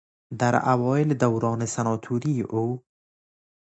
[0.39, 2.83] در اوایل دوران سناتوری او